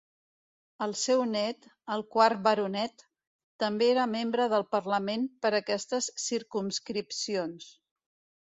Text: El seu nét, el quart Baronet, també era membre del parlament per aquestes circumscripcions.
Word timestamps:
El 0.85 0.93
seu 1.01 1.19
nét, 1.33 1.67
el 1.95 2.03
quart 2.15 2.41
Baronet, 2.47 3.05
també 3.65 3.91
era 3.97 4.07
membre 4.15 4.49
del 4.55 4.67
parlament 4.77 5.31
per 5.45 5.55
aquestes 5.61 6.09
circumscripcions. 6.25 7.71